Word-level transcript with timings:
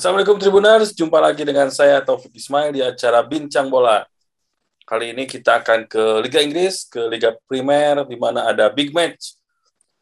Assalamualaikum 0.00 0.40
Tribuners, 0.40 0.96
jumpa 0.96 1.20
lagi 1.20 1.44
dengan 1.44 1.68
saya 1.68 2.00
Taufik 2.00 2.32
Ismail 2.32 2.72
di 2.72 2.80
acara 2.80 3.20
Bincang 3.20 3.68
Bola. 3.68 4.08
Kali 4.88 5.12
ini 5.12 5.28
kita 5.28 5.60
akan 5.60 5.84
ke 5.84 6.24
Liga 6.24 6.40
Inggris, 6.40 6.88
ke 6.88 7.04
Liga 7.04 7.36
Primer, 7.44 8.08
di 8.08 8.16
mana 8.16 8.48
ada 8.48 8.72
big 8.72 8.96
match 8.96 9.36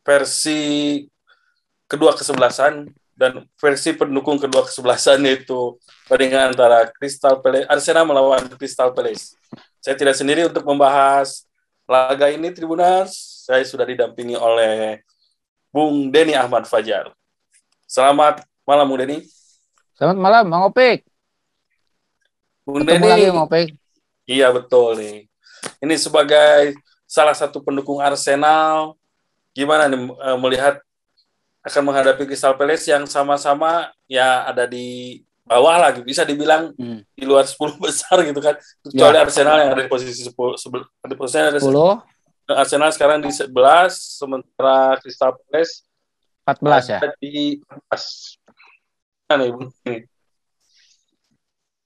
versi 0.07 1.03
kedua 1.91 2.15
kesebelasan 2.15 2.95
dan 3.19 3.43
versi 3.59 3.91
pendukung 3.91 4.39
kedua 4.39 4.71
kesebelasan 4.71 5.19
yaitu 5.27 5.75
pertandingan 6.07 6.55
antara 6.55 6.87
Crystal 6.95 7.43
Palace, 7.43 7.67
Arsenal 7.67 8.07
melawan 8.07 8.47
Crystal 8.55 8.95
Palace. 8.95 9.35
Saya 9.83 9.99
tidak 9.99 10.15
sendiri 10.15 10.47
untuk 10.47 10.63
membahas 10.63 11.43
laga 11.91 12.31
ini 12.31 12.55
Tribuners. 12.55 13.19
Saya 13.51 13.67
sudah 13.67 13.83
didampingi 13.83 14.39
oleh 14.39 15.03
Bung 15.75 16.15
Denny 16.15 16.39
Ahmad 16.39 16.71
Fajar. 16.71 17.11
Selamat 17.91 18.47
malam 18.63 18.87
Bung 18.87 19.03
Denny. 19.03 19.27
Selamat 19.99 20.15
malam 20.15 20.45
Bang 20.47 20.63
Opik. 20.63 21.03
Bung 22.63 22.87
Ketemu 22.87 23.07
lagi 23.11 23.25
Bang 23.29 23.51
Opik. 23.51 23.69
Iya 24.31 24.55
betul 24.55 24.95
nih. 24.95 25.27
Ini 25.83 25.95
sebagai 25.99 26.79
salah 27.03 27.35
satu 27.35 27.59
pendukung 27.59 27.99
Arsenal, 27.99 28.95
gimana 29.51 29.91
nih 29.91 29.99
eh, 29.99 30.39
melihat 30.39 30.75
akan 31.67 31.83
menghadapi 31.83 32.31
Crystal 32.31 32.55
Palace 32.55 32.87
yang 32.87 33.11
sama-sama 33.11 33.91
ya 34.07 34.47
ada 34.47 34.71
di 34.71 35.19
bawah 35.43 35.83
lagi 35.83 36.07
bisa 36.07 36.23
dibilang 36.23 36.71
Hmm. 36.79 37.03
di 37.19 37.25
luar 37.27 37.43
10 37.43 37.59
besar 37.83 38.23
gitu 38.23 38.39
kan. 38.39 38.55
Kecuali 38.87 39.19
Arsenal 39.19 39.67
yang 39.67 39.75
ada 39.75 39.83
di 39.83 39.91
posisi 39.91 40.23
10 40.23 40.31
sebel, 40.55 40.87
di 40.87 41.17
posisi 41.19 41.43
ada 41.43 41.59
10, 41.59 41.75
Arsenal 42.47 42.95
sekarang 42.95 43.19
di 43.19 43.35
11 43.35 43.51
sementara 43.91 44.95
Crystal 45.03 45.35
Palace 45.35 45.83
14 46.47 46.87
ya. 46.87 46.99
di 47.19 47.59
14. 47.67 47.67
Nah, 47.67 47.83
nih, 47.83 47.99
Bung. 47.99 47.99
Nih. 47.99 49.18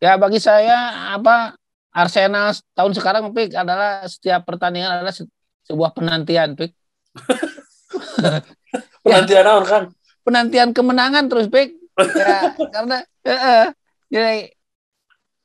Ya 0.03 0.15
bagi 0.19 0.39
saya 0.39 1.15
apa 1.15 1.59
Arsenal 1.93 2.55
tahun 2.75 2.93
sekarang 2.95 3.31
Pik 3.35 3.55
adalah 3.55 4.03
setiap 4.09 4.47
pertandingan 4.49 4.99
adalah 4.99 5.15
se- 5.15 5.31
sebuah 5.67 5.93
penantian 5.95 6.55
Pik. 6.55 6.73
Penantian 9.05 9.43
naon, 9.45 9.65
Kang? 9.67 9.87
Penantian 10.25 10.71
kemenangan 10.73 11.27
terus 11.29 11.47
Pik. 11.51 11.77
Ya, 12.17 12.55
karena 12.75 13.05
eh, 13.27 13.41
eh, 13.43 13.67
jadi 14.09 14.37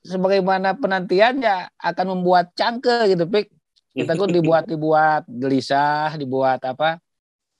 sebagaimana 0.07 0.79
penantian 0.79 1.43
ya 1.43 1.67
akan 1.81 2.17
membuat 2.17 2.53
cangke 2.55 3.11
gitu 3.11 3.27
Pik. 3.27 3.51
Kita 3.97 4.13
pun 4.13 4.29
dibuat 4.29 4.63
dibuat 4.71 5.25
gelisah, 5.27 6.15
dibuat 6.15 6.61
apa? 6.63 7.01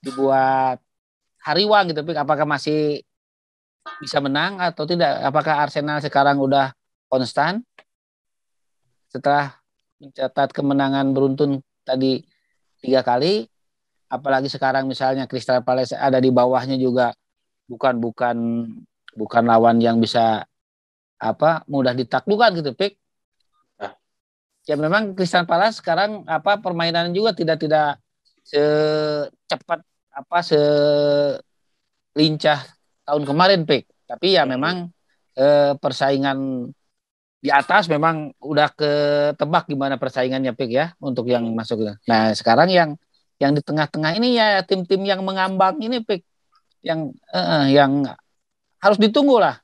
Dibuat 0.00 0.80
hariwang 1.44 1.92
gitu 1.92 2.00
Pik. 2.06 2.24
Apakah 2.24 2.48
masih 2.48 3.04
bisa 3.98 4.22
menang 4.22 4.60
atau 4.60 4.84
tidak? 4.84 5.24
Apakah 5.24 5.66
Arsenal 5.66 6.04
sekarang 6.04 6.38
udah 6.38 6.70
konstan 7.08 7.64
setelah 9.08 9.56
mencatat 9.98 10.54
kemenangan 10.54 11.10
beruntun 11.10 11.58
tadi 11.82 12.22
tiga 12.82 13.02
kali? 13.02 13.48
Apalagi 14.08 14.48
sekarang 14.48 14.88
misalnya 14.88 15.28
Crystal 15.28 15.60
Palace 15.60 15.92
ada 15.92 16.16
di 16.16 16.32
bawahnya 16.32 16.80
juga 16.80 17.12
bukan 17.68 18.00
bukan 18.00 18.36
bukan 19.12 19.44
lawan 19.44 19.76
yang 19.84 20.00
bisa 20.00 20.48
apa 21.18 21.66
mudah 21.68 21.92
ditaklukkan 21.92 22.56
gitu 22.62 22.72
Pik. 22.72 22.96
Ah. 23.76 23.92
Ya 24.64 24.80
memang 24.80 25.12
Crystal 25.12 25.44
Palace 25.44 25.84
sekarang 25.84 26.24
apa 26.24 26.56
permainan 26.56 27.12
juga 27.12 27.36
tidak 27.36 27.60
tidak 27.60 28.00
secepat 28.48 29.84
apa 30.08 30.38
selincah 30.40 32.64
tahun 33.08 33.24
kemarin 33.24 33.64
Pik. 33.64 33.88
Tapi 34.04 34.36
ya 34.36 34.44
Hmm. 34.44 34.52
memang 34.52 34.76
eh, 35.38 35.72
persaingan 35.78 36.68
di 37.38 37.48
atas 37.54 37.86
memang 37.86 38.34
udah 38.42 38.74
ketebak 38.74 39.70
gimana 39.70 39.96
persaingannya 39.96 40.52
Pik 40.52 40.70
ya 40.74 40.86
untuk 41.00 41.24
yang 41.30 41.48
Hmm. 41.48 41.56
masuk. 41.56 41.80
Nah, 42.04 42.34
sekarang 42.36 42.68
yang 42.68 42.90
yang 43.38 43.54
di 43.54 43.62
tengah-tengah 43.62 44.18
ini 44.18 44.34
ya 44.34 44.60
tim-tim 44.66 45.00
yang 45.06 45.22
mengambang 45.22 45.78
ini 45.80 46.02
Pik 46.04 46.26
yang 46.84 47.14
eh, 47.32 47.38
eh, 47.38 47.64
yang 47.80 48.04
harus 48.82 48.98
ditunggu 49.00 49.40
lah. 49.40 49.56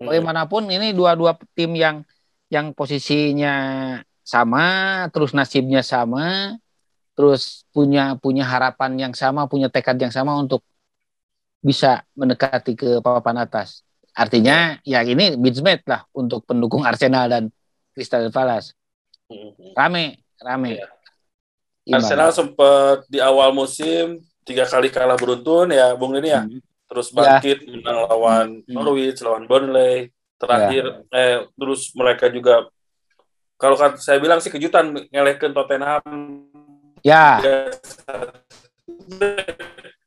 Bagaimanapun 0.00 0.72
ini 0.72 0.96
dua-dua 0.96 1.36
tim 1.52 1.76
yang 1.76 2.00
yang 2.48 2.72
posisinya 2.72 3.54
sama, 4.24 4.64
terus 5.12 5.36
nasibnya 5.36 5.84
sama, 5.84 6.56
terus 7.18 7.68
punya 7.74 8.16
punya 8.16 8.46
harapan 8.48 8.96
yang 8.96 9.12
sama, 9.12 9.44
punya 9.44 9.68
tekad 9.68 10.00
yang 10.00 10.14
sama 10.14 10.38
untuk 10.38 10.64
bisa 11.60 12.02
mendekati 12.16 12.72
ke 12.74 12.98
papan 13.00 13.44
atas. 13.44 13.84
Artinya 14.10 14.80
ya 14.82 15.04
ini 15.04 15.36
match 15.36 15.84
lah 15.86 16.02
untuk 16.12 16.42
pendukung 16.44 16.82
Arsenal 16.82 17.30
dan 17.30 17.44
Crystal 17.94 18.26
Palace. 18.28 18.74
Mhm. 19.30 19.76
Rame, 19.76 20.04
rame. 20.42 20.80
Imbang. 21.86 22.02
Arsenal 22.02 22.30
sempat 22.34 23.06
di 23.06 23.22
awal 23.22 23.54
musim 23.54 24.20
tiga 24.42 24.66
kali 24.66 24.90
kalah 24.90 25.14
beruntun 25.16 25.70
ya 25.70 25.94
Bung 25.94 26.16
ini 26.18 26.28
ya 26.32 26.42
Hmm. 26.42 26.58
terus 26.90 27.14
bangkit 27.14 27.64
menang 27.70 28.08
lawan 28.10 28.48
Hmm. 28.66 28.74
Norwich 28.74 29.22
lawan 29.22 29.46
Burnley 29.46 30.10
terakhir 30.36 31.06
eh 31.08 31.46
terus 31.54 31.94
mereka 31.94 32.26
juga 32.28 32.66
kalau 33.54 33.76
kan 33.78 33.94
saya 34.00 34.18
bilang 34.18 34.42
sih 34.42 34.50
kejutan 34.50 34.90
ngelehkeun 35.12 35.54
Tottenham 35.54 36.02
Ya, 37.00 37.40
Ya, 37.40 37.72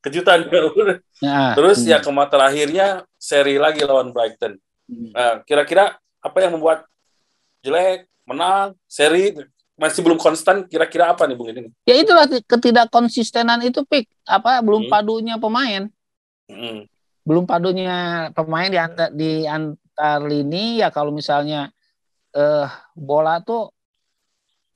kejutan 0.04 0.44
ya. 1.24 1.56
terus 1.56 1.80
Hmm. 1.80 1.90
ya 1.90 1.98
kema 1.98 2.28
terakhirnya 2.28 2.88
seri 3.16 3.56
lagi 3.56 3.82
lawan 3.82 4.12
Brighton 4.12 4.60
Hmm. 4.84 5.10
nah 5.10 5.40
kira-kira 5.42 5.96
apa 6.20 6.38
yang 6.38 6.54
membuat 6.54 6.84
jelek 7.60 8.04
menang 8.24 8.76
seri 8.84 9.32
masih 9.74 10.00
belum 10.00 10.16
konstan 10.18 10.64
kira-kira 10.64 11.10
apa 11.10 11.24
nih 11.24 11.34
Bung 11.34 11.50
ini 11.50 11.72
Ya 11.84 11.96
itulah 11.96 12.28
ketidakkonsistenan 12.28 13.64
itu 13.64 13.82
pik 13.82 14.12
apa 14.24 14.60
belum 14.60 14.86
Hmm. 14.86 14.92
padunya 14.92 15.36
pemain. 15.38 15.88
Mm. 16.46 16.84
belum 17.24 17.48
padunya 17.48 17.96
pemain 18.30 18.68
di 18.68 18.76
antar 18.76 19.08
di 19.10 19.48
antar 19.48 20.20
lini 20.22 20.78
ya 20.78 20.92
kalau 20.92 21.10
misalnya 21.10 21.72
eh 22.30 22.68
bola 22.94 23.40
tuh 23.40 23.72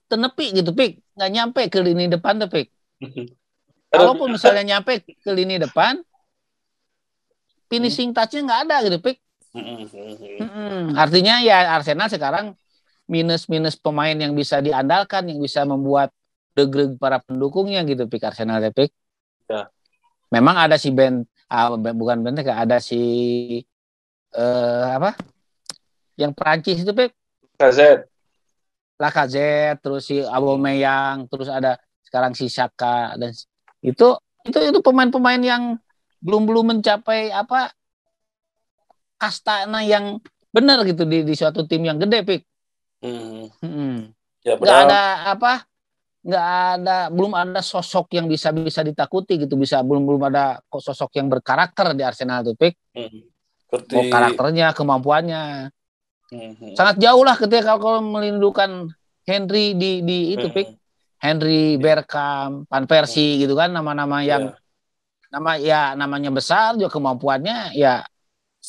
tenepi 0.07 0.55
gitu 0.55 0.71
pik 0.71 1.03
nggak 1.11 1.31
nyampe 1.33 1.61
ke 1.67 1.79
lini 1.81 2.07
depan 2.07 2.39
tuh 2.39 2.47
pik 2.47 2.71
kalaupun 3.91 4.35
misalnya 4.35 4.77
nyampe 4.77 5.03
ke 5.03 5.31
lini 5.31 5.59
depan 5.61 5.99
finishing 7.71 8.15
touchnya 8.15 8.43
nggak 8.47 8.61
ada 8.67 8.75
gitu 8.87 8.97
pik. 9.03 9.17
Artinya 10.95 11.43
ya 11.43 11.75
Arsenal 11.75 12.07
sekarang 12.11 12.55
minus 13.07 13.47
minus 13.47 13.75
pemain 13.79 14.15
yang 14.15 14.35
bisa 14.35 14.59
diandalkan 14.59 15.27
yang 15.31 15.39
bisa 15.39 15.63
membuat 15.63 16.11
degreg 16.55 16.99
para 16.99 17.23
pendukungnya 17.23 17.83
gitu 17.87 18.07
pik 18.07 18.27
Arsenal 18.27 18.59
ya 18.63 18.71
pik. 18.71 18.91
Ya. 19.47 19.71
memang 20.27 20.59
ada 20.59 20.75
si 20.75 20.91
Ben 20.91 21.23
ah, 21.47 21.71
bukan 21.79 22.19
Ben 22.19 22.35
ada 22.35 22.77
si 22.83 22.99
eh 24.35 24.85
apa? 24.91 25.15
Yang 26.19 26.31
Prancis 26.35 26.83
itu 26.83 26.91
pik. 26.91 27.11
KZ 27.57 28.03
Lacazette 28.97 29.79
terus 29.81 30.09
si 30.09 30.19
Aubameyang 30.25 31.29
terus 31.29 31.47
ada 31.47 31.77
sekarang 32.01 32.33
si 32.33 32.49
Saka 32.49 33.13
dan 33.15 33.29
itu 33.83 34.07
itu 34.47 34.57
itu 34.63 34.79
pemain-pemain 34.79 35.41
yang 35.43 35.63
belum 36.23 36.49
belum 36.49 36.65
mencapai 36.77 37.29
apa 37.29 37.71
kastana 39.17 39.81
yang 39.85 40.21
benar 40.53 40.81
gitu 40.85 41.03
di 41.05 41.21
di 41.25 41.33
suatu 41.37 41.65
tim 41.65 41.83
yang 41.85 41.97
gede 42.01 42.21
pik 42.25 42.43
Mm. 42.97 43.53
Mm-mm. 43.61 44.09
ya 44.41 44.57
ada 44.57 45.29
apa 45.37 45.61
nggak 46.25 46.47
ada 46.81 46.97
belum 47.13 47.29
ada 47.37 47.61
sosok 47.61 48.09
yang 48.17 48.25
bisa 48.25 48.49
bisa 48.49 48.81
ditakuti 48.81 49.37
gitu 49.37 49.53
bisa 49.53 49.85
belum 49.85 50.01
belum 50.01 50.21
ada 50.33 50.57
kok 50.65 50.81
sosok 50.81 51.13
yang 51.21 51.29
berkarakter 51.29 51.93
di 51.93 52.01
Arsenal 52.01 52.41
tuh 52.41 52.57
pik 52.57 52.73
Mm. 52.97 53.21
seperti 53.61 54.09
karakternya 54.09 54.73
kemampuannya 54.73 55.69
Mm. 56.33 56.73
sangat 56.73 56.97
jauh 56.97 57.21
lah 57.21 57.37
ketika 57.37 57.77
kalau 57.77 58.01
melindungi 58.01 58.89
Henry 59.29 59.77
di 59.77 60.01
di 60.01 60.33
itu 60.33 60.49
Mm. 60.49 60.55
pik 60.57 60.67
Henry 61.17 61.75
Bergkamp 61.81 62.69
Van 62.69 62.85
Persie 62.85 63.41
gitu 63.41 63.57
kan 63.57 63.73
nama-nama 63.73 64.21
yang 64.21 64.53
Ya. 64.53 64.55
nama 65.27 65.51
ya 65.59 65.81
namanya 65.99 66.31
besar 66.31 66.79
juga 66.79 66.87
kemampuannya 66.93 67.75
ya 67.75 67.99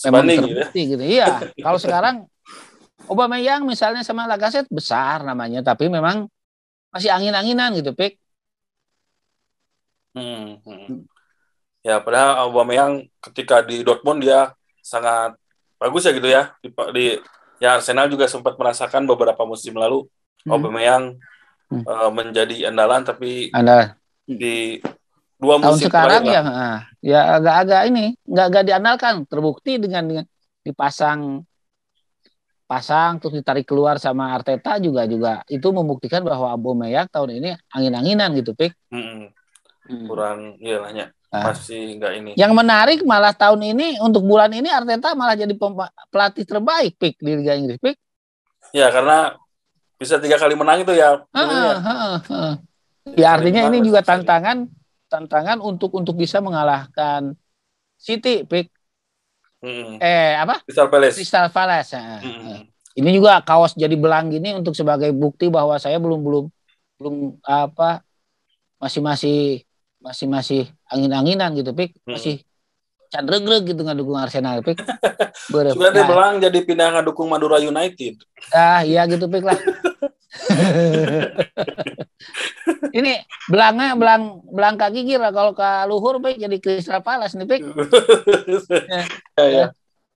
memang 0.02 0.26
sebanding 0.26 0.38
gitu 0.38 0.48
ya 0.48 0.54
terbukti 0.58 0.80
gitu. 0.90 1.04
Iya, 1.04 1.26
kalau 1.64 1.78
sekarang 1.78 2.16
Aubameyang 3.08 3.64
misalnya 3.64 4.04
sama 4.04 4.28
Lacazette 4.28 4.68
besar 4.68 5.24
namanya, 5.24 5.64
tapi 5.64 5.88
memang 5.88 6.28
masih 6.92 7.08
angin-anginan 7.08 7.72
gitu, 7.78 7.96
Pik. 7.96 8.20
Hmm, 10.12 10.58
hmm. 10.66 11.06
Ya, 11.86 12.02
padahal 12.02 12.48
Aubameyang 12.48 13.06
ketika 13.22 13.62
di 13.64 13.80
Dortmund 13.86 14.20
dia 14.20 14.52
sangat 14.82 15.38
bagus 15.78 16.04
ya 16.04 16.12
gitu 16.12 16.28
ya. 16.28 16.52
Di, 16.60 16.68
di 16.92 17.06
ya 17.62 17.78
Arsenal 17.78 18.10
juga 18.10 18.26
sempat 18.26 18.58
merasakan 18.58 19.06
beberapa 19.06 19.46
musim 19.46 19.78
lalu 19.78 20.04
Hmm. 20.46 20.54
Aubameyang 20.54 21.18
Hmm. 21.68 21.84
eh, 21.84 22.10
menjadi 22.12 22.72
andalan 22.72 23.04
tapi 23.04 23.52
Anda 23.52 23.96
di 24.24 24.80
dua 25.36 25.60
tahun 25.60 25.76
musim 25.76 25.86
sekarang 25.88 26.24
terakhir 26.24 26.32
ya, 26.34 26.42
lah. 26.42 26.80
ya 27.04 27.20
agak-agak 27.38 27.82
ini 27.92 28.04
nggak 28.24 28.46
agak 28.48 28.62
diandalkan, 28.64 29.14
terbukti 29.28 29.76
dengan 29.76 30.04
dengan 30.08 30.24
dipasang 30.64 31.44
pasang 32.68 33.16
terus 33.16 33.40
ditarik 33.40 33.64
keluar 33.64 33.96
sama 33.96 34.36
Arteta 34.36 34.76
juga 34.76 35.08
juga. 35.08 35.40
Itu 35.48 35.72
membuktikan 35.72 36.20
bahwa 36.20 36.52
Aubameyang 36.52 37.08
tahun 37.08 37.40
ini 37.40 37.56
angin-anginan 37.72 38.36
gitu 38.36 38.52
pik. 38.52 38.76
Mm-mm. 38.92 39.32
kurang 40.04 40.60
lah 40.60 40.92
ya 40.92 41.08
Ah. 41.28 41.52
masih 41.52 42.00
nggak 42.00 42.12
ini. 42.24 42.32
Yang 42.40 42.52
menarik 42.56 43.00
malah 43.04 43.36
tahun 43.36 43.60
ini 43.60 44.00
untuk 44.00 44.24
bulan 44.24 44.48
ini 44.48 44.72
Arteta 44.72 45.12
malah 45.12 45.36
jadi 45.36 45.52
pelatih 46.08 46.48
terbaik 46.48 46.96
pik 46.96 47.20
di 47.20 47.36
Liga 47.36 47.52
Inggris 47.52 47.76
pik. 47.76 47.96
Ya 48.72 48.88
karena 48.88 49.36
bisa 49.98 50.16
tiga 50.22 50.38
kali 50.38 50.54
menang 50.54 50.86
itu 50.86 50.94
ya 50.94 51.22
Heeh, 51.34 51.44
Bung, 51.44 51.50
ya. 51.50 51.74
heeh, 51.82 52.16
heeh. 52.30 52.54
ya 53.18 53.28
artinya 53.34 53.62
ini 53.68 53.78
juga 53.82 54.00
tantangan 54.06 54.70
tantangan 55.10 55.58
untuk 55.58 55.90
untuk 55.98 56.14
bisa 56.14 56.38
mengalahkan 56.38 57.34
City 57.98 58.46
pik 58.46 58.70
Mm-mm. 59.58 59.98
eh 59.98 60.38
apa 60.38 60.62
Crystal 60.62 60.86
Palace 60.86 61.14
Crystal 61.18 61.46
Palace 61.50 61.98
heeh, 61.98 62.20
Mm-mm. 62.22 62.42
heeh. 62.46 62.60
ini 63.02 63.10
juga 63.10 63.42
kaos 63.42 63.74
jadi 63.74 63.94
belang 63.98 64.30
gini 64.30 64.54
untuk 64.54 64.72
sebagai 64.78 65.10
bukti 65.10 65.50
bahwa 65.50 65.74
saya 65.82 65.98
belum 65.98 66.22
belum 66.22 66.44
belum 66.98 67.14
apa 67.42 68.06
masih 68.78 69.02
masih 69.02 69.38
masih 69.98 70.26
masih 70.30 70.60
angin-anginan 70.86 71.50
gitu 71.58 71.74
pik 71.74 71.98
Hmm. 72.06 72.14
masih 72.14 72.34
candregreg 73.08 73.64
gitu 73.66 73.82
ngedukung 73.82 74.16
Arsenal 74.16 74.60
pik. 74.60 74.78
Sudah 75.48 75.72
Nah, 75.74 76.06
belang 76.06 76.34
jadi 76.38 76.58
pindah 76.62 77.00
ngedukung 77.00 77.28
Madura 77.28 77.56
United. 77.58 78.20
Ah 78.52 78.84
iya 78.84 79.04
gitu 79.04 79.26
pik 79.26 79.44
lah. 79.44 79.58
Ini 82.88 83.12
belangnya 83.48 83.96
belang 83.96 84.44
belang 84.44 84.76
kaki 84.76 85.04
kira 85.04 85.32
kalau 85.32 85.52
ke 85.52 85.64
luhur 85.88 86.20
pik 86.20 86.36
jadi 86.36 86.56
Crystal 86.58 87.00
Palace 87.00 87.36
nih 87.36 87.48
pik. 87.48 87.62
Ya, 89.38 89.44
ya. 89.46 89.66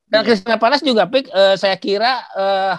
dan 0.07 0.21
Crystal 0.23 0.59
Palace 0.59 0.85
juga 0.85 1.09
pik 1.09 1.29
eh, 1.29 1.55
saya 1.57 1.77
kira 1.77 2.21
eh, 2.35 2.75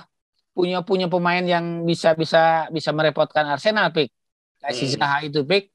punya 0.54 0.86
punya 0.86 1.10
pemain 1.10 1.42
yang 1.42 1.82
bisa 1.84 2.14
bisa 2.14 2.70
bisa 2.70 2.94
merepotkan 2.94 3.50
Arsenal 3.50 3.90
pik. 3.90 4.14
Kayak 4.62 4.76
si 4.78 4.86
Hmm. 4.88 4.94
Zaha 4.96 5.18
itu 5.26 5.42
pik. 5.42 5.74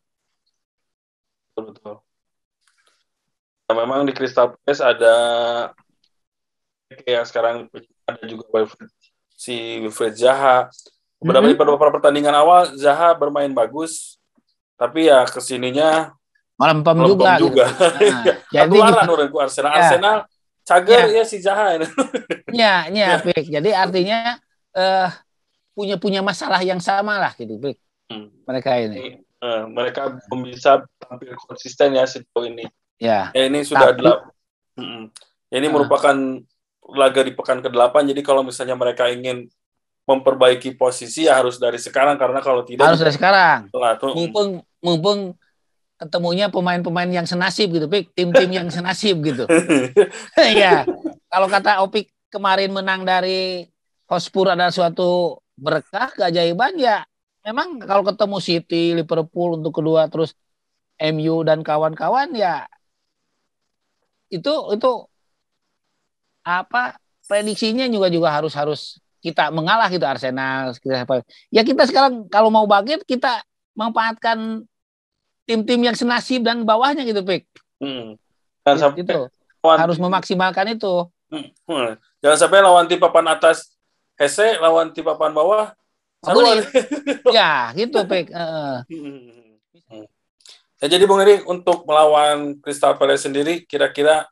Betul 1.53 1.75
betul 1.75 1.97
Nah, 3.69 3.85
memang 3.85 4.09
di 4.09 4.17
Crystal 4.17 4.57
Palace 4.57 4.81
ada 4.81 5.15
yang 7.05 7.21
sekarang 7.29 7.69
ada 8.09 8.25
juga 8.25 8.49
Wilfried- 8.49 8.89
si 9.37 9.85
Wilfried 9.85 10.17
Zaha 10.17 10.73
beberapa 11.21 11.45
Mhm. 11.45 11.53
di 11.53 11.57
beberapa 11.61 11.93
pertandingan 11.93 12.33
awal 12.33 12.73
Zaha 12.81 13.13
bermain 13.13 13.53
bagus 13.53 14.17
tapi 14.81 15.13
ya 15.13 15.29
ke 15.29 15.37
sininya 15.45 16.17
melempem 16.57 16.97
juga, 17.05 17.37
juga, 17.37 17.67
gitu. 18.01 18.09
Nah, 18.09 18.41
jadi 18.49 18.73
ketularan 18.73 19.05
menurutku 19.05 19.37
Arsenal 19.37 19.71
Ya. 19.71 19.79
Arsenal 19.85 20.17
cager 20.65 21.05
ya 21.13 21.23
si 21.29 21.37
Zaha 21.45 21.67
ya, 22.57 22.75
ya, 22.89 23.21
Pik. 23.21 23.53
Jadi 23.53 23.71
artinya 23.77 24.41
eh 24.73 25.11
punya 25.77 26.01
punya 26.01 26.25
masalah 26.25 26.65
yang 26.65 26.81
sama 26.81 27.21
lah 27.21 27.37
gitu. 27.37 27.61
Hmm. 28.09 28.33
Mereka 28.49 28.81
ini. 28.81 29.21
Eh, 29.39 29.63
mereka 29.71 30.17
belum 30.33 30.51
bisa 30.51 30.83
tampil 30.99 31.37
konsisten 31.37 31.95
ya 31.95 32.09
sejauh 32.09 32.49
ini 32.49 32.65
Ya. 32.99 33.31
Ya 33.33 33.43
ini 33.47 33.63
sudah 33.63 33.95
Tapi- 33.95 34.03
delap. 34.03 34.19
Ya, 35.49 35.57
ini 35.59 35.67
Ah. 35.67 35.73
merupakan 35.73 36.17
laga 36.89 37.21
di 37.21 37.33
pekan 37.33 37.59
ke-8 37.61 38.05
jadi 38.07 38.21
kalau 38.23 38.43
misalnya 38.43 38.75
mereka 38.75 39.09
ingin 39.09 39.49
memperbaiki 40.05 40.73
posisi 40.73 41.29
ya 41.29 41.37
harus 41.37 41.61
dari 41.61 41.77
sekarang 41.77 42.17
karena 42.17 42.41
kalau 42.41 42.65
tidak 42.65 42.89
Harus 42.89 43.01
dari 43.01 43.13
sekarang. 43.13 43.69
telat 43.69 44.01
tuh. 44.01 44.17
Mumpung 44.17 44.49
mumpung 44.81 45.19
ketemunya 45.99 46.49
pemain-pemain 46.49 47.11
yang 47.11 47.27
senasib 47.29 47.75
gitu, 47.75 47.91
Pik. 47.91 48.15
Tim-tim 48.17 48.49
yang 48.49 48.69
senasib 48.71 49.21
gitu. 49.21 49.45
ya. 50.63 50.87
Kalau 51.29 51.45
kata 51.47 51.85
Opik 51.85 52.09
kemarin 52.33 52.73
menang 52.73 53.05
dari 53.05 53.69
Hotspur 54.09 54.49
adalah 54.49 54.73
suatu 54.73 55.37
berkah 55.59 56.09
keajaiban 56.17 56.79
ya. 56.81 57.05
Memang 57.45 57.77
kalau 57.83 58.01
ketemu 58.01 58.37
City, 58.41 58.97
Liverpool 58.97 59.61
untuk 59.61 59.77
kedua 59.77 60.09
terus 60.09 60.33
MU 60.97 61.45
dan 61.45 61.61
kawan-kawan 61.61 62.33
ya 62.33 62.65
itu 64.29 64.53
itu 64.77 64.93
apa 66.45 66.97
prediksinya 67.29 67.85
juga 67.89 68.09
juga 68.09 68.29
harus 68.33 68.53
harus 68.57 68.81
kita 69.21 69.51
mengalah 69.51 69.91
gitu 69.93 70.05
Arsenal 70.07 70.73
kita 70.79 71.05
ya 71.53 71.67
kita 71.67 71.85
sekarang 71.85 72.25
kalau 72.31 72.49
mau 72.49 72.65
bangkit 72.65 73.05
kita 73.05 73.43
manfaatkan 73.77 74.65
tim-tim 75.45 75.81
yang 75.81 75.97
senasib 75.97 76.45
dan 76.45 76.65
bawahnya 76.65 77.05
gitu 77.05 77.25
Pik 77.25 77.45
Hmm. 77.79 78.19
Jangan 78.67 78.91
sampai 78.91 79.07
itu 79.07 79.21
lawan, 79.63 79.79
harus 79.79 79.99
memaksimalkan 80.03 80.67
itu 80.75 81.07
Hmm. 81.31 81.95
Jangan 82.25 82.39
sampai 82.41 82.59
lawan 82.65 82.89
tim 82.89 82.99
papan 82.99 83.29
atas 83.31 83.71
hese, 84.19 84.59
lawan 84.59 84.91
tim 84.91 85.05
papan 85.07 85.31
bawah 85.31 85.71
sarua. 86.25 86.59
ya 87.31 87.71
gitu 87.79 88.03
Pik 88.03 88.35
Heeh. 88.35 88.77
Hmm. 90.79 90.81
Ya, 90.81 90.87
jadi 90.89 91.05
Bung 91.05 91.19
Eri 91.19 91.43
untuk 91.43 91.83
melawan 91.85 92.55
Crystal 92.63 92.95
Palace 92.95 93.27
sendiri 93.27 93.67
kira-kira 93.67 94.31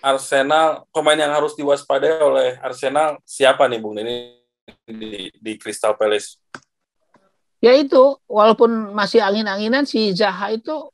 Arsenal 0.00 0.86
pemain 0.88 1.18
yang 1.18 1.34
harus 1.34 1.52
diwaspadai 1.52 2.22
oleh 2.22 2.56
Arsenal 2.58 3.18
siapa 3.22 3.66
nih 3.66 3.82
Bung 3.82 3.98
ini 3.98 4.38
di, 4.86 5.28
di 5.34 5.52
Crystal 5.58 5.92
Palace? 5.92 6.38
ya 7.60 7.76
itu 7.76 8.16
walaupun 8.24 8.96
masih 8.96 9.20
angin-anginan 9.20 9.84
si 9.84 10.16
Zaha 10.16 10.48
itu 10.48 10.88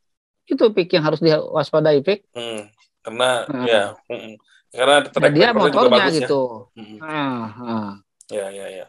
itu 0.50 0.66
Pik 0.66 0.98
yang 0.98 1.06
harus 1.06 1.22
diwaspadai 1.22 2.02
Pik 2.02 2.26
Hmm, 2.34 2.66
karena 3.04 3.46
Hmm. 3.46 3.62
ya 3.62 3.82
hmm, 4.10 4.34
karena 4.75 4.96
Nah, 4.98 5.12
track 5.14 5.31
dia 5.31 5.48
motornya 5.54 5.90
bagus 5.94 6.14
gitu 6.19 6.40
ya. 6.75 6.82
Hmm, 6.82 6.98
Ah, 6.98 7.46
ah. 7.62 7.90
ya 8.26 8.46
ya 8.50 8.66
ya. 8.82 8.87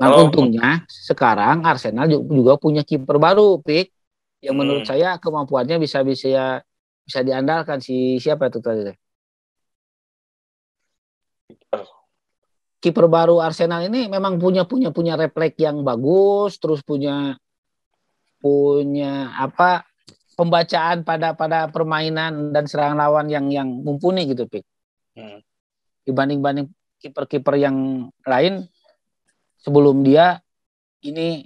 Nah, 0.00 0.08
Kalau- 0.08 0.28
untungnya 0.28 0.88
sekarang 0.88 1.68
Arsenal 1.68 2.08
ju- 2.08 2.24
juga 2.24 2.56
punya 2.56 2.80
kiper 2.80 3.20
baru, 3.20 3.60
Pik. 3.60 3.92
Yang 4.44 4.54
Hmm. 4.54 4.60
menurut 4.60 4.84
saya 4.84 5.16
kemampuannya 5.16 5.80
bisa 5.80 6.04
bisa 6.04 6.60
bisa 7.06 7.20
diandalkan 7.22 7.78
si 7.80 8.18
siapa 8.18 8.50
itu 8.50 8.58
tadi? 8.60 8.92
Kiper 12.76 13.06
baru 13.08 13.40
Arsenal 13.40 13.88
ini 13.88 14.06
memang 14.06 14.36
punya 14.36 14.68
punya 14.68 14.92
punya 14.92 15.16
refleks 15.16 15.58
yang 15.58 15.82
bagus, 15.82 16.60
terus 16.60 16.84
punya 16.84 17.34
punya 18.38 19.32
apa 19.32 19.82
pembacaan 20.36 21.02
pada 21.02 21.32
pada 21.32 21.72
permainan 21.72 22.52
dan 22.52 22.68
serangan 22.68 23.00
lawan 23.00 23.26
yang 23.32 23.48
yang 23.48 23.66
mumpuni 23.66 24.28
gitu, 24.28 24.44
Pik. 24.46 24.62
Hmm. 25.16 25.40
Dibanding-banding 26.04 26.68
kiper-kiper 27.00 27.56
yang 27.58 28.08
lain 28.22 28.68
sebelum 29.60 30.04
dia 30.04 30.38
ini 31.02 31.44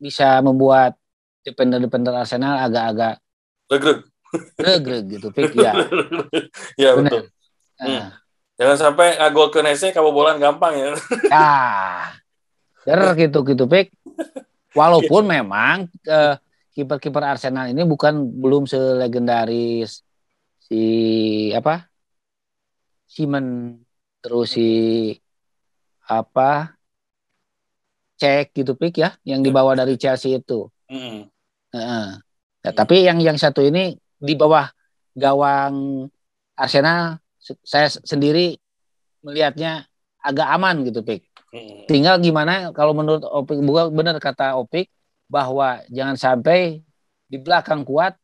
bisa 0.00 0.40
membuat 0.40 0.99
defender-defender 1.42 2.12
Arsenal 2.12 2.60
agak-agak 2.60 3.20
Regreg. 3.70 4.00
regreg 4.58 5.04
gitu 5.08 5.28
Pik 5.30 5.54
ya. 5.64 5.72
ya 6.76 6.90
Benar. 6.94 7.10
betul. 7.10 7.22
Hmm. 7.80 7.88
Nah, 7.88 8.08
Jangan 8.60 8.76
sampai 8.76 9.16
ngagol 9.16 9.48
ke 9.48 9.64
Hese 9.64 9.88
kabobolan 9.88 10.36
gampang 10.36 10.76
ya. 10.76 10.92
ah, 11.32 12.12
der 12.84 13.00
gitu 13.16 13.40
gitu 13.40 13.64
Pik. 13.64 13.88
Walaupun 14.76 15.24
memang 15.24 15.88
eh, 16.04 16.36
kiper-kiper 16.76 17.24
Arsenal 17.24 17.72
ini 17.72 17.88
bukan 17.88 18.20
belum 18.20 18.68
selegendaris 18.68 20.04
si 20.60 20.82
apa? 21.56 21.88
Simon 23.08 23.80
terus 24.20 24.52
si 24.54 24.68
apa? 26.04 26.76
Cek 28.20 28.52
gitu 28.52 28.76
Pik 28.76 29.00
ya 29.00 29.16
yang 29.24 29.40
dibawa 29.40 29.72
dari 29.72 29.96
Chelsea 29.96 30.36
itu. 30.36 30.68
Hmm. 30.84 31.29
Heeh. 31.70 32.06
Ya, 32.60 32.70
tapi 32.74 33.06
yang 33.06 33.18
yang 33.18 33.38
satu 33.40 33.64
ini 33.64 33.96
di 34.20 34.34
bawah 34.36 34.68
gawang 35.16 36.06
Arsenal 36.54 37.18
se- 37.40 37.56
saya 37.64 37.88
sendiri 37.88 38.60
melihatnya 39.24 39.88
agak 40.20 40.48
aman 40.50 40.84
gitu 40.84 41.00
Pik. 41.00 41.24
Hmm. 41.50 41.88
Tinggal 41.88 42.20
gimana 42.20 42.70
kalau 42.70 42.94
menurut 42.94 43.24
Opik 43.24 43.58
bukan 43.64 43.90
benar 43.90 44.16
kata 44.20 44.54
Opik 44.60 44.86
bahwa 45.26 45.80
jangan 45.88 46.14
sampai 46.14 46.84
di 47.26 47.36
belakang 47.38 47.82
kuat 47.82 48.14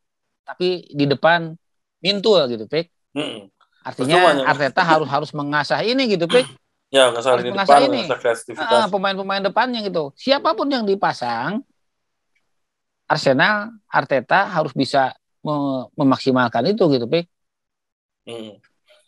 tapi 0.46 0.86
di 0.92 1.06
depan 1.08 1.54
mintul 1.98 2.44
gitu 2.46 2.68
Pik. 2.68 2.86
Hmm. 3.16 3.48
Artinya 3.86 4.18
Percuma, 4.18 4.46
Arteta 4.50 4.82
harus 4.82 5.08
harus 5.08 5.30
mengasah 5.32 5.80
ini 5.82 6.12
gitu 6.12 6.28
Pik. 6.28 6.46
Ya 6.86 7.10
Harus 7.10 7.42
di 7.42 7.50
mengasah 7.50 7.82
depan, 7.82 7.90
ini. 7.90 8.00
ngasah 8.06 8.18
kreativitas. 8.22 8.62
Ah, 8.70 8.86
pemain-pemain 8.86 9.42
depannya 9.42 9.82
gitu. 9.82 10.14
Siapa 10.14 10.54
pun 10.54 10.70
yang 10.70 10.86
dipasang, 10.86 11.66
Arsenal, 13.06 13.70
Arteta 13.86 14.50
harus 14.50 14.74
bisa 14.74 15.14
me- 15.46 15.86
memaksimalkan 15.94 16.66
itu 16.66 16.82
gitu, 16.90 17.06
Pik. 17.06 17.26
Hmm. 18.26 18.58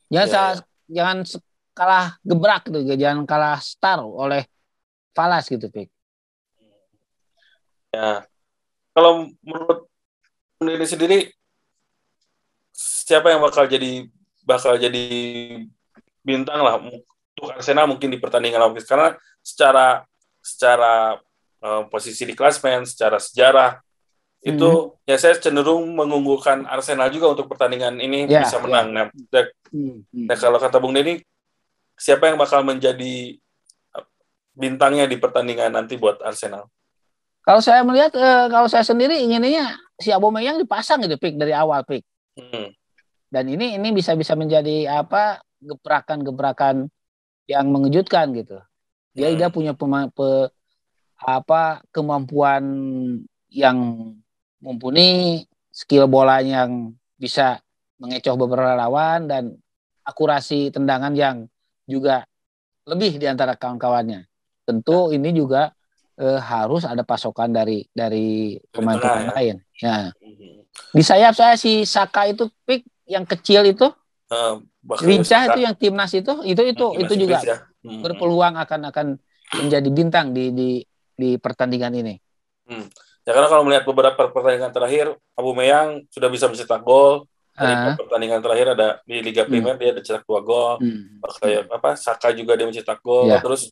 Jangan 0.09 0.29
Ya, 0.29 0.33
salah- 0.33 0.67
jangan 0.87 1.19
kalah 1.75 2.07
gebrak 2.23 2.63
gitu, 2.71 2.95
jangan 2.95 3.27
kalah 3.27 3.59
star 3.59 3.99
oleh 4.03 4.47
falas 5.15 5.51
gitu, 5.51 5.67
Pik. 5.67 5.91
Ya. 7.91 8.23
Kalau 8.95 9.31
menurut 9.43 9.91
sendiri 10.59 10.85
sendiri 10.87 11.19
siapa 12.75 13.31
yang 13.31 13.43
bakal 13.43 13.67
jadi 13.67 14.07
bakal 14.43 14.75
jadi 14.79 15.07
bintang 16.23 16.61
lah 16.63 16.79
untuk 16.83 17.49
Arsenal 17.55 17.87
mungkin 17.87 18.11
di 18.11 18.19
pertandingan 18.19 18.59
lawan 18.63 18.75
karena 18.83 19.15
secara 19.43 20.03
secara 20.43 21.19
uh, 21.63 21.83
posisi 21.91 22.27
di 22.27 22.35
klasmen, 22.35 22.85
secara 22.87 23.23
sejarah 23.23 23.79
hmm. 24.45 24.51
itu 24.55 24.71
ya 25.09 25.17
saya 25.19 25.35
cenderung 25.39 25.95
mengunggulkan 25.95 26.67
Arsenal 26.69 27.11
juga 27.11 27.35
untuk 27.35 27.51
pertandingan 27.51 27.99
ini 27.99 28.29
yeah, 28.29 28.47
bisa 28.47 28.63
menang. 28.63 28.93
Yeah. 28.93 28.95
Nah, 28.95 29.05
dan, 29.33 29.47
hmm, 29.73 29.97
hmm. 30.11 30.27
nah 30.31 30.37
kalau 30.39 30.59
kata 30.63 30.77
Bung 30.79 30.95
Denny, 30.95 31.23
siapa 31.99 32.31
yang 32.31 32.39
bakal 32.39 32.63
menjadi 32.63 33.39
bintangnya 34.59 35.07
di 35.07 35.17
pertandingan 35.19 35.75
nanti 35.75 35.95
buat 35.95 36.19
Arsenal? 36.23 36.67
Kalau 37.47 37.63
saya 37.65 37.81
melihat, 37.81 38.13
eh, 38.13 38.47
kalau 38.53 38.69
saya 38.69 38.85
sendiri 38.85 39.17
inginnya 39.25 39.79
si 39.97 40.13
Aubameyang 40.13 40.61
dipasang 40.61 41.01
gitu 41.07 41.17
pick 41.17 41.39
dari 41.39 41.55
awal 41.57 41.83
pick. 41.87 42.05
Hmm. 42.39 42.71
Dan 43.29 43.45
ini 43.49 43.77
ini 43.77 43.89
bisa 43.91 44.13
bisa 44.19 44.37
menjadi 44.37 44.89
apa 44.89 45.43
gebrakan-gebrakan 45.61 46.87
yang 47.49 47.67
mengejutkan 47.73 48.37
gitu. 48.37 48.61
Dia 49.17 49.33
hmm. 49.33 49.39
dia 49.41 49.49
punya 49.49 49.73
pema, 49.75 50.13
pe, 50.13 50.53
apa 51.19 51.83
kemampuan 51.91 52.63
yang 53.49 53.79
mumpuni, 54.63 55.45
skill 55.71 56.11
bola 56.11 56.43
yang 56.43 56.95
bisa 57.19 57.59
mengecoh 57.99 58.39
beberapa 58.39 58.79
lawan 58.79 59.27
dan 59.27 59.59
akurasi 60.07 60.71
tendangan 60.71 61.13
yang 61.13 61.45
juga 61.85 62.25
lebih 62.89 63.21
di 63.21 63.27
antara 63.29 63.59
kawan-kawannya. 63.59 64.25
Tentu 64.65 65.13
ini 65.13 65.35
juga 65.35 65.75
eh, 66.17 66.41
harus 66.41 66.89
ada 66.89 67.05
pasokan 67.05 67.53
dari 67.53 67.85
dari 67.93 68.57
pemain-pemain 68.73 69.29
ya. 69.29 69.35
lain. 69.37 69.57
Ya. 69.79 69.97
Mhm. 70.19 70.69
Di 70.95 71.03
sayap 71.05 71.35
saya 71.37 71.55
si 71.59 71.85
Saka 71.85 72.31
itu 72.31 72.49
pick 72.65 72.87
yang 73.09 73.25
kecil 73.25 73.65
itu, 73.67 73.89
uh, 74.31 74.61
lincah 75.03 75.53
itu 75.53 75.61
yang 75.65 75.75
timnas 75.75 76.13
itu, 76.13 76.33
itu 76.45 76.61
itu 76.61 76.87
timnas 76.93 77.03
itu 77.03 77.13
juga 77.19 77.39
ya. 77.41 77.57
hmm. 77.83 78.05
berpeluang 78.05 78.55
akan 78.61 78.81
akan 78.93 79.07
menjadi 79.59 79.89
bintang 79.89 80.37
di 80.37 80.53
di 80.53 80.69
di 81.17 81.41
pertandingan 81.41 81.97
ini. 81.99 82.15
Hmm. 82.69 82.87
Ya 83.29 83.37
karena 83.37 83.49
kalau 83.53 83.61
melihat 83.69 83.85
beberapa 83.85 84.33
pertandingan 84.33 84.73
terakhir, 84.73 85.13
Abu 85.37 85.53
Meyang 85.53 86.09
sudah 86.09 86.33
bisa 86.33 86.49
mencetak 86.49 86.81
gol. 86.81 87.29
Dari 87.53 87.93
uh. 87.93 87.93
pertandingan 88.01 88.41
terakhir 88.41 88.73
ada 88.73 88.89
di 89.05 89.21
Liga 89.21 89.45
hmm. 89.45 89.53
Primer 89.53 89.75
hmm. 89.77 89.81
dia 89.85 89.89
ada 89.93 90.01
cetak 90.01 90.25
dua 90.25 90.41
gol. 90.41 90.81
Hmm. 90.81 91.21
Kayak 91.37 91.69
apa? 91.69 91.93
Saka 92.01 92.33
juga 92.33 92.57
dia 92.57 92.65
mencetak 92.65 93.05
gol. 93.05 93.29
Yeah. 93.29 93.45
Terus 93.45 93.69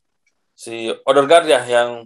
si 0.52 0.92
Odegaard 1.08 1.48
ya 1.48 1.64
yang 1.64 2.04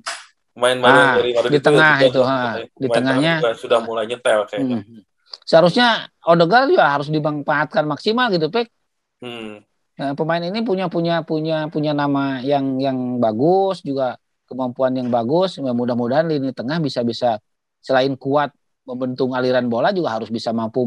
main 0.55 0.79
main 0.79 0.95
ah, 0.95 1.19
dari 1.19 1.35
Madrid 1.35 1.59
di 1.59 1.63
tengah 1.63 1.95
itu, 2.03 2.11
itu 2.11 2.23
ha. 2.23 2.59
di 2.63 2.89
tengahnya 2.91 3.35
sudah 3.59 3.83
mulai 3.83 4.07
nyetel 4.07 4.47
kayaknya. 4.47 4.87
Hmm. 4.87 5.03
Seharusnya 5.43 6.07
Odegaard 6.23 6.71
juga 6.71 6.87
harus 6.87 7.11
dimanfaatkan 7.11 7.83
maksimal 7.83 8.31
gitu, 8.31 8.47
Pek. 8.47 8.71
Hmm. 9.27 9.67
Nah, 9.99 10.15
pemain 10.15 10.41
ini 10.47 10.63
punya 10.63 10.87
punya 10.87 11.27
punya 11.27 11.67
punya 11.67 11.99
nama 11.99 12.39
yang 12.47 12.79
yang 12.79 13.19
bagus 13.19 13.83
juga 13.83 14.23
kemampuan 14.51 14.99
yang 14.99 15.07
bagus. 15.07 15.63
Mudah-mudahan 15.63 16.27
lini 16.27 16.51
tengah 16.51 16.83
bisa 16.83 17.07
bisa 17.07 17.39
selain 17.79 18.19
kuat 18.19 18.51
membentuk 18.83 19.31
aliran 19.31 19.71
bola 19.71 19.95
juga 19.95 20.19
harus 20.19 20.29
bisa 20.29 20.51
mampu 20.51 20.83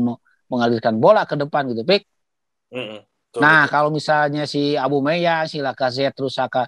mengalirkan 0.51 0.99
bola 0.99 1.23
ke 1.23 1.39
depan 1.39 1.71
gitu, 1.71 1.87
Pek. 1.87 2.03
Hmm. 2.75 2.99
Nah, 3.39 3.65
kalau 3.71 3.89
misalnya 3.89 4.45
si 4.45 4.75
Abu 4.77 5.01
Meya, 5.01 5.47
si 5.47 5.63
Lacazette 5.63 6.13
terus 6.13 6.37
Saka 6.37 6.67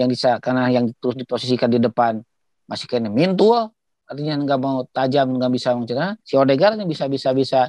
yang 0.00 0.08
bisa 0.08 0.40
karena 0.40 0.72
yang 0.72 0.88
terus 0.96 1.14
diposisikan 1.18 1.68
di 1.68 1.76
depan 1.76 2.24
masih 2.64 2.86
kena 2.88 3.12
mintul 3.12 3.68
artinya 4.08 4.34
nggak 4.42 4.58
mau 4.58 4.86
tajam 4.90 5.28
nggak 5.36 5.52
bisa 5.52 5.76
mencegah 5.76 6.16
si 6.24 6.34
Odegaard 6.38 6.80
ini 6.80 6.86
bisa 6.88 7.06
bisa 7.06 7.30
bisa 7.36 7.68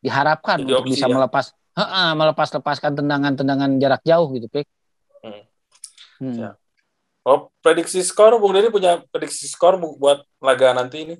diharapkan 0.00 0.62
Jadi 0.62 0.72
untuk 0.72 0.84
bisa 0.88 1.10
ya? 1.10 1.14
melepas 1.16 1.44
melepas 2.16 2.48
lepaskan 2.56 2.92
tendangan-tendangan 3.02 3.70
jarak 3.82 4.02
jauh 4.06 4.28
gitu 4.32 4.46
pik 4.48 4.66
hmm. 5.24 5.42
Hmm. 6.22 6.36
Ya. 6.36 6.50
Oh, 7.26 7.50
prediksi 7.58 8.06
skor 8.06 8.38
Bung 8.38 8.54
Dedi 8.54 8.70
punya 8.70 9.02
prediksi 9.10 9.50
skor 9.50 9.74
buat 9.82 10.22
laga 10.38 10.70
nanti 10.78 11.02
ini 11.02 11.16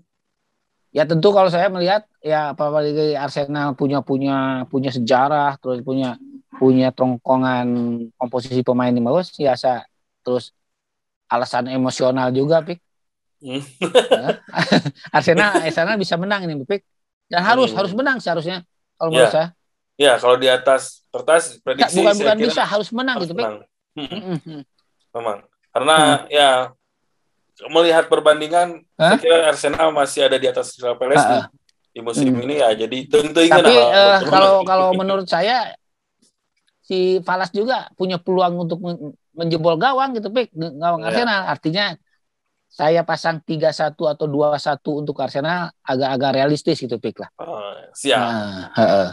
ya 0.95 1.03
tentu 1.03 1.35
kalau 1.35 1.51
saya 1.51 1.67
melihat 1.67 2.07
ya 2.23 2.55
apalagi 2.55 3.19
Arsenal 3.19 3.75
punya 3.75 4.01
punya 4.01 4.65
punya 4.71 4.95
sejarah 4.95 5.59
terus 5.59 5.83
punya 5.83 6.15
punya 6.57 6.95
tongkongan 6.95 7.67
komposisi 8.17 8.63
pemain 8.63 8.95
yang 8.95 9.05
bagus 9.05 9.35
ya 9.37 9.59
saya 9.59 9.85
terus 10.23 10.55
alasan 11.27 11.69
emosional 11.69 12.31
juga 12.31 12.63
pik 12.63 12.81
Hmm. 13.37 13.61
Arsenal 15.17 15.61
Arsenal 15.61 15.97
bisa 16.01 16.17
menang 16.17 16.49
ini 16.49 16.57
Bipik. 16.65 16.83
Dan 17.29 17.43
harus 17.45 17.75
hmm. 17.75 17.79
harus 17.79 17.93
menang 17.93 18.19
seharusnya 18.23 18.65
kalau 18.97 19.11
menurut 19.13 19.29
ya. 19.29 19.35
saya. 19.35 19.49
Ya, 19.97 20.13
kalau 20.21 20.37
di 20.37 20.49
atas 20.49 21.05
kertas 21.09 21.61
prediksi 21.61 22.01
bukan 22.01 22.15
bukan 22.21 22.37
bisa 22.49 22.63
harus 22.65 22.89
menang 22.93 23.17
harus 23.21 23.29
gitu, 23.29 23.35
Pik. 23.37 23.47
Hmm. 23.97 24.63
Memang. 25.17 25.39
Karena 25.77 26.25
hmm. 26.25 26.33
ya 26.33 26.51
melihat 27.69 28.09
perbandingan 28.09 28.81
huh? 28.97 28.97
saya 28.97 29.21
kira 29.21 29.39
Arsenal 29.53 29.93
masih 29.93 30.25
ada 30.25 30.41
di 30.41 30.49
atas 30.49 30.73
Crystal 30.73 30.97
Palace 30.97 31.21
di, 31.21 31.39
di 31.93 32.01
musim 32.01 32.33
hmm. 32.33 32.45
ini 32.49 32.55
ya. 32.65 32.73
Jadi 32.73 32.99
tentu 33.13 33.45
ingin 33.45 33.61
Tapi 33.61 33.77
uh, 33.77 34.19
kalau 34.25 34.65
kalau 34.65 34.97
menurut 34.97 35.29
saya 35.29 35.77
si 36.81 37.21
Palas 37.21 37.53
juga 37.53 37.93
punya 37.93 38.17
peluang 38.17 38.65
untuk 38.65 38.81
menjebol 39.37 39.77
gawang 39.77 40.17
gitu, 40.17 40.33
Pik. 40.33 40.57
Gawang 40.57 41.05
ya. 41.05 41.13
Arsenal. 41.13 41.41
Artinya 41.45 41.93
saya 42.73 43.05
pasang 43.05 43.45
3-1 43.45 43.93
atau 43.93 44.27
2-1 44.29 44.81
untuk 45.05 45.17
Arsenal 45.21 45.77
agak-agak 45.85 46.41
realistis 46.41 46.81
gitu 46.81 46.97
Pik 46.97 47.21
lah. 47.21 47.31
Oh, 47.37 47.77
siap. 47.93 48.17
Nah, 48.17 48.73
uh, 48.81 49.09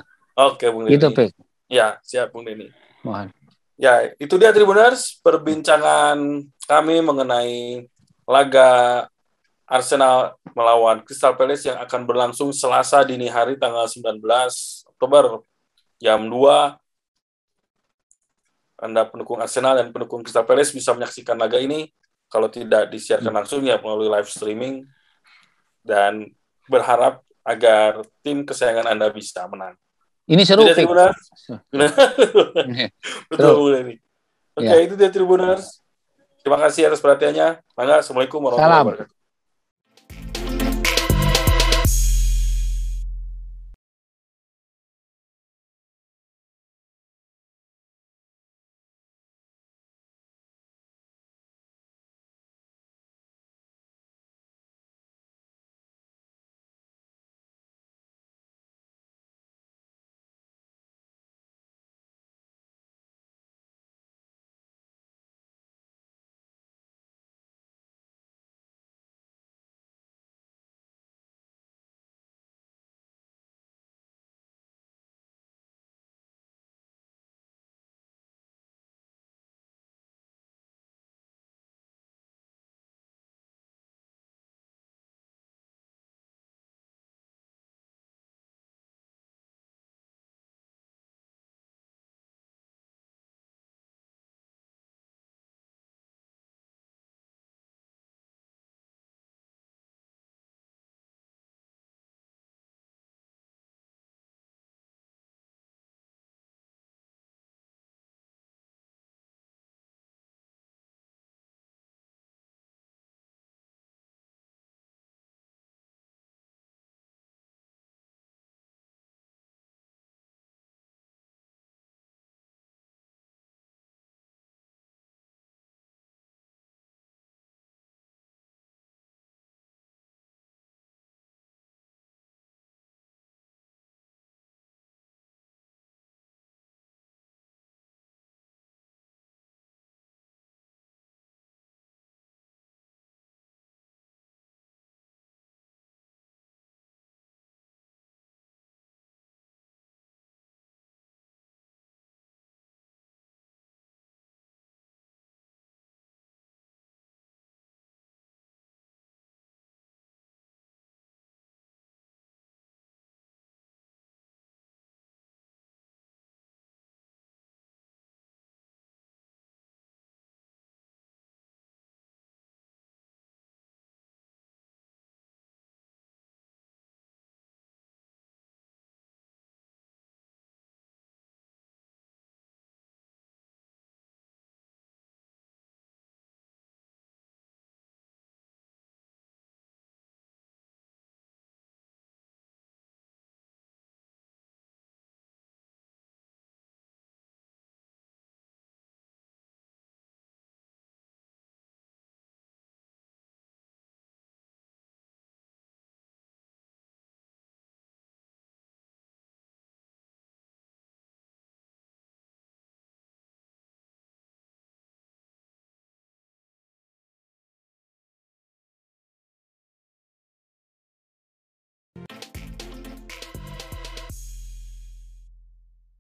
Oke, 0.48 0.72
Bung 0.72 0.88
Denny. 0.88 0.96
Itu 0.96 1.12
Pik. 1.12 1.36
Ya, 1.68 2.00
siap 2.08 2.32
Bung 2.32 2.48
Denny. 2.48 2.72
Mohon. 3.04 3.43
Ya, 3.74 4.14
itu 4.22 4.38
dia 4.38 4.54
Tribuners 4.54 5.18
perbincangan 5.26 6.46
kami 6.70 6.96
mengenai 7.02 7.90
laga 8.30 9.06
Arsenal 9.66 10.38
melawan 10.54 11.02
Crystal 11.02 11.34
Palace 11.34 11.66
yang 11.68 11.82
akan 11.82 12.06
berlangsung 12.06 12.54
Selasa 12.54 13.02
dini 13.02 13.26
hari 13.26 13.58
tanggal 13.58 13.90
19 13.90 14.22
Oktober 14.94 15.42
jam 15.98 16.30
2 16.30 16.84
anda 18.84 19.08
pendukung 19.08 19.40
Arsenal 19.40 19.80
dan 19.80 19.96
pendukung 19.96 20.28
Crystal 20.28 20.44
Palace 20.44 20.76
bisa 20.76 20.92
menyaksikan 20.92 21.40
laga 21.40 21.56
ini. 21.56 21.88
Kalau 22.28 22.52
tidak 22.52 22.92
disiarkan 22.92 23.32
langsung 23.32 23.64
ya 23.64 23.80
melalui 23.80 24.12
live 24.12 24.28
streaming. 24.28 24.84
Dan 25.80 26.28
berharap 26.68 27.24
agar 27.48 28.04
tim 28.20 28.44
kesayangan 28.44 28.92
Anda 28.92 29.08
bisa 29.16 29.48
menang. 29.48 29.80
Ini 30.24 30.44
seru. 30.48 30.64
Tidak 30.64 30.78
Tribuners. 30.80 31.20
Betul 33.32 33.72
ini. 33.84 33.96
Oke, 34.54 34.70
okay, 34.70 34.78
ya. 34.80 34.84
itu 34.86 34.94
dia 34.96 35.10
Tribuners. 35.12 35.84
Terima 36.40 36.60
kasih 36.60 36.92
atas 36.92 37.04
perhatiannya. 37.04 37.60
Mangga, 37.76 38.04
Assalamualaikum 38.04 38.40
warahmatullahi 38.44 38.84
wabarakatuh. 38.84 39.23